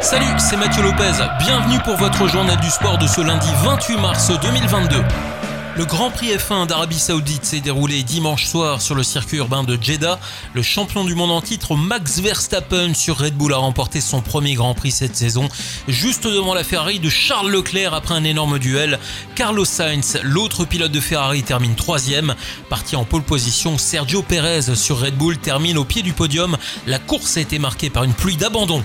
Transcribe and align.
Salut, 0.00 0.24
c'est 0.38 0.56
Mathieu 0.56 0.82
Lopez. 0.82 1.12
Bienvenue 1.40 1.78
pour 1.84 1.96
votre 1.96 2.26
journal 2.26 2.58
du 2.60 2.70
sport 2.70 2.96
de 2.96 3.06
ce 3.06 3.20
lundi 3.20 3.48
28 3.64 4.00
mars 4.00 4.30
2022. 4.40 4.96
Le 5.76 5.84
Grand 5.84 6.10
Prix 6.10 6.28
F1 6.28 6.66
d'Arabie 6.66 6.98
Saoudite 6.98 7.44
s'est 7.44 7.60
déroulé 7.60 8.02
dimanche 8.02 8.46
soir 8.46 8.80
sur 8.80 8.94
le 8.94 9.02
circuit 9.02 9.36
urbain 9.36 9.62
de 9.62 9.76
Jeddah. 9.78 10.18
Le 10.54 10.62
champion 10.62 11.04
du 11.04 11.14
monde 11.14 11.30
en 11.30 11.42
titre 11.42 11.76
Max 11.76 12.18
Verstappen 12.18 12.94
sur 12.94 13.18
Red 13.18 13.34
Bull 13.34 13.52
a 13.52 13.58
remporté 13.58 14.00
son 14.00 14.22
premier 14.22 14.54
Grand 14.54 14.72
Prix 14.72 14.90
cette 14.90 15.14
saison, 15.14 15.50
juste 15.86 16.26
devant 16.26 16.54
la 16.54 16.64
Ferrari 16.64 16.98
de 16.98 17.10
Charles 17.10 17.50
Leclerc 17.50 17.92
après 17.92 18.14
un 18.14 18.24
énorme 18.24 18.58
duel. 18.58 18.98
Carlos 19.34 19.66
Sainz, 19.66 20.18
l'autre 20.22 20.64
pilote 20.64 20.92
de 20.92 21.00
Ferrari, 21.00 21.42
termine 21.42 21.74
troisième. 21.74 22.34
Parti 22.70 22.96
en 22.96 23.04
pole 23.04 23.22
position, 23.22 23.76
Sergio 23.76 24.22
Perez 24.22 24.74
sur 24.76 24.98
Red 24.98 25.18
Bull 25.18 25.36
termine 25.36 25.76
au 25.76 25.84
pied 25.84 26.00
du 26.00 26.14
podium. 26.14 26.56
La 26.86 26.98
course 26.98 27.36
a 27.36 27.42
été 27.42 27.58
marquée 27.58 27.90
par 27.90 28.04
une 28.04 28.14
pluie 28.14 28.36
d'abandon. 28.36 28.82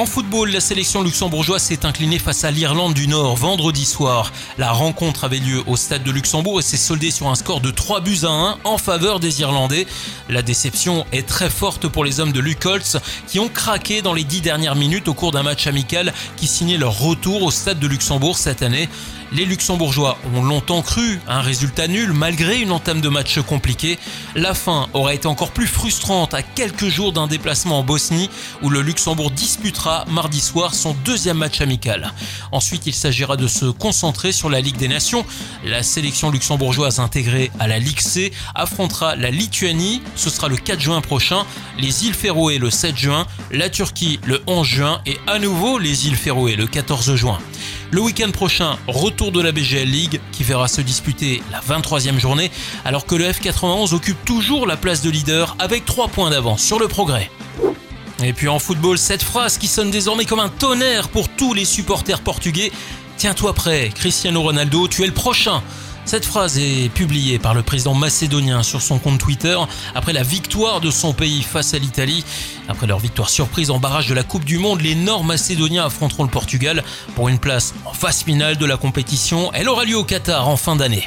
En 0.00 0.06
football, 0.06 0.50
la 0.50 0.60
sélection 0.60 1.02
luxembourgeoise 1.02 1.62
s'est 1.62 1.84
inclinée 1.84 2.18
face 2.18 2.44
à 2.44 2.50
l'Irlande 2.50 2.94
du 2.94 3.06
Nord 3.06 3.36
vendredi 3.36 3.84
soir. 3.84 4.32
La 4.56 4.72
rencontre 4.72 5.24
avait 5.24 5.40
lieu 5.40 5.62
au 5.66 5.76
stade 5.76 6.02
de 6.04 6.10
Luxembourg 6.10 6.58
et 6.58 6.62
s'est 6.62 6.78
soldée 6.78 7.10
sur 7.10 7.28
un 7.28 7.34
score 7.34 7.60
de 7.60 7.70
3 7.70 8.00
buts 8.00 8.20
à 8.22 8.30
1 8.30 8.58
en 8.64 8.78
faveur 8.78 9.20
des 9.20 9.42
Irlandais. 9.42 9.86
La 10.30 10.40
déception 10.40 11.04
est 11.12 11.28
très 11.28 11.50
forte 11.50 11.86
pour 11.86 12.02
les 12.02 12.18
hommes 12.18 12.32
de 12.32 12.40
Luke 12.40 12.64
Holtz 12.64 12.96
qui 13.26 13.40
ont 13.40 13.50
craqué 13.50 14.00
dans 14.00 14.14
les 14.14 14.24
10 14.24 14.40
dernières 14.40 14.74
minutes 14.74 15.06
au 15.06 15.12
cours 15.12 15.32
d'un 15.32 15.42
match 15.42 15.66
amical 15.66 16.14
qui 16.38 16.46
signait 16.46 16.78
leur 16.78 16.98
retour 16.98 17.42
au 17.42 17.50
stade 17.50 17.78
de 17.78 17.86
Luxembourg 17.86 18.38
cette 18.38 18.62
année. 18.62 18.88
Les 19.32 19.44
Luxembourgeois 19.44 20.18
ont 20.34 20.42
longtemps 20.42 20.82
cru 20.82 21.20
à 21.28 21.36
un 21.36 21.40
résultat 21.40 21.86
nul 21.86 22.12
malgré 22.12 22.58
une 22.58 22.72
entame 22.72 23.00
de 23.00 23.08
match 23.08 23.38
compliquée. 23.42 23.96
La 24.34 24.54
fin 24.54 24.88
aurait 24.92 25.14
été 25.14 25.28
encore 25.28 25.52
plus 25.52 25.68
frustrante 25.68 26.34
à 26.34 26.42
quelques 26.42 26.88
jours 26.88 27.12
d'un 27.12 27.28
déplacement 27.28 27.78
en 27.78 27.84
Bosnie 27.84 28.28
où 28.62 28.70
le 28.70 28.82
Luxembourg 28.82 29.30
disputera 29.30 29.89
mardi 30.08 30.40
soir 30.40 30.74
son 30.74 30.94
deuxième 31.04 31.38
match 31.38 31.60
amical. 31.60 32.12
Ensuite, 32.52 32.86
il 32.86 32.94
s'agira 32.94 33.36
de 33.36 33.46
se 33.46 33.66
concentrer 33.66 34.32
sur 34.32 34.50
la 34.50 34.60
Ligue 34.60 34.76
des 34.76 34.88
Nations. 34.88 35.24
La 35.64 35.82
sélection 35.82 36.30
luxembourgeoise 36.30 37.00
intégrée 37.00 37.50
à 37.58 37.66
la 37.66 37.78
Ligue 37.78 38.00
C 38.00 38.32
affrontera 38.54 39.16
la 39.16 39.30
Lituanie, 39.30 40.02
ce 40.16 40.30
sera 40.30 40.48
le 40.48 40.56
4 40.56 40.80
juin 40.80 41.00
prochain, 41.00 41.44
les 41.78 42.06
îles 42.06 42.14
Féroé 42.14 42.58
le 42.58 42.70
7 42.70 42.96
juin, 42.96 43.26
la 43.50 43.70
Turquie 43.70 44.20
le 44.24 44.42
11 44.46 44.66
juin 44.66 45.00
et 45.06 45.18
à 45.26 45.38
nouveau 45.38 45.78
les 45.78 46.06
îles 46.06 46.16
Féroé 46.16 46.56
le 46.56 46.66
14 46.66 47.14
juin. 47.14 47.38
Le 47.92 48.00
week-end 48.00 48.30
prochain, 48.30 48.78
retour 48.86 49.32
de 49.32 49.40
la 49.40 49.50
BGL 49.50 49.88
League 49.88 50.20
qui 50.30 50.44
verra 50.44 50.68
se 50.68 50.80
disputer 50.80 51.42
la 51.50 51.60
23e 51.60 52.18
journée 52.18 52.50
alors 52.84 53.04
que 53.04 53.16
le 53.16 53.24
F91 53.24 53.94
occupe 53.94 54.24
toujours 54.24 54.66
la 54.66 54.76
place 54.76 55.02
de 55.02 55.10
leader 55.10 55.56
avec 55.58 55.84
3 55.84 56.08
points 56.08 56.30
d'avance 56.30 56.62
sur 56.62 56.78
le 56.78 56.86
progrès. 56.86 57.30
Et 58.22 58.32
puis 58.32 58.48
en 58.48 58.58
football, 58.58 58.98
cette 58.98 59.22
phrase 59.22 59.56
qui 59.56 59.66
sonne 59.66 59.90
désormais 59.90 60.24
comme 60.24 60.40
un 60.40 60.48
tonnerre 60.48 61.08
pour 61.08 61.28
tous 61.28 61.54
les 61.54 61.64
supporters 61.64 62.20
portugais. 62.20 62.70
Tiens-toi 63.16 63.54
prêt, 63.54 63.90
Cristiano 63.94 64.42
Ronaldo, 64.42 64.88
tu 64.88 65.02
es 65.02 65.06
le 65.06 65.12
prochain. 65.12 65.62
Cette 66.04 66.24
phrase 66.24 66.58
est 66.58 66.88
publiée 66.92 67.38
par 67.38 67.54
le 67.54 67.62
président 67.62 67.94
macédonien 67.94 68.62
sur 68.62 68.82
son 68.82 68.98
compte 68.98 69.20
Twitter 69.20 69.56
après 69.94 70.12
la 70.12 70.22
victoire 70.22 70.80
de 70.80 70.90
son 70.90 71.12
pays 71.12 71.42
face 71.42 71.72
à 71.74 71.78
l'Italie. 71.78 72.24
Après 72.68 72.86
leur 72.86 72.98
victoire 72.98 73.30
surprise 73.30 73.70
en 73.70 73.78
barrage 73.78 74.08
de 74.08 74.14
la 74.14 74.22
Coupe 74.22 74.44
du 74.44 74.58
Monde, 74.58 74.80
les 74.80 74.94
Nord-Macédoniens 74.94 75.86
affronteront 75.86 76.24
le 76.24 76.30
Portugal 76.30 76.82
pour 77.14 77.28
une 77.28 77.38
place 77.38 77.74
en 77.84 77.92
phase 77.92 78.22
finale 78.22 78.56
de 78.56 78.66
la 78.66 78.76
compétition. 78.76 79.50
Elle 79.52 79.68
aura 79.68 79.84
lieu 79.84 79.96
au 79.96 80.04
Qatar 80.04 80.48
en 80.48 80.56
fin 80.56 80.76
d'année. 80.76 81.06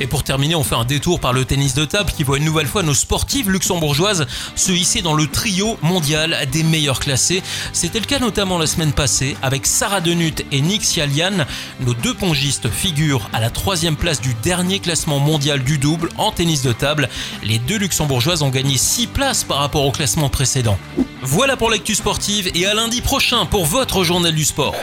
Et 0.00 0.06
pour 0.06 0.24
terminer, 0.24 0.54
on 0.54 0.64
fait 0.64 0.74
un 0.74 0.84
détour 0.84 1.20
par 1.20 1.32
le 1.32 1.44
tennis 1.44 1.74
de 1.74 1.84
table 1.84 2.10
qui 2.10 2.24
voit 2.24 2.38
une 2.38 2.44
nouvelle 2.44 2.66
fois 2.66 2.82
nos 2.82 2.94
sportives 2.94 3.50
luxembourgeoises 3.50 4.26
se 4.56 4.72
hisser 4.72 5.02
dans 5.02 5.14
le 5.14 5.26
trio 5.26 5.78
mondial 5.82 6.36
des 6.50 6.62
meilleurs 6.62 7.00
classés. 7.00 7.42
C'était 7.72 8.00
le 8.00 8.06
cas 8.06 8.18
notamment 8.18 8.58
la 8.58 8.66
semaine 8.66 8.92
passée 8.92 9.36
avec 9.42 9.66
Sarah 9.66 10.00
Denut 10.00 10.44
et 10.50 10.60
Nick 10.60 10.84
Sialian. 10.84 11.46
Nos 11.80 11.94
deux 11.94 12.14
pongistes 12.14 12.68
figurent 12.68 13.28
à 13.32 13.40
la 13.40 13.50
troisième 13.50 13.96
place 13.96 14.20
du 14.20 14.34
dernier 14.42 14.80
classement 14.80 15.20
mondial 15.20 15.62
du 15.62 15.78
double 15.78 16.08
en 16.18 16.32
tennis 16.32 16.62
de 16.62 16.72
table. 16.72 17.08
Les 17.42 17.58
deux 17.58 17.78
luxembourgeoises 17.78 18.42
ont 18.42 18.50
gagné 18.50 18.76
6 18.76 19.06
places 19.08 19.44
par 19.44 19.58
rapport 19.58 19.84
au 19.84 19.92
classement 19.92 20.28
précédent. 20.28 20.78
Voilà 21.22 21.56
pour 21.56 21.70
l'actu 21.70 21.94
sportive 21.94 22.50
et 22.54 22.66
à 22.66 22.74
lundi 22.74 23.00
prochain 23.00 23.46
pour 23.46 23.64
votre 23.64 24.04
journal 24.04 24.34
du 24.34 24.44
sport. 24.44 24.74